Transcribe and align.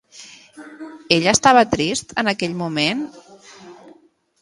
Ell 1.17 1.27
estava 1.33 1.63
trist 1.75 2.17
en 2.25 2.35
aquell 2.35 2.59
moment? 2.65 3.07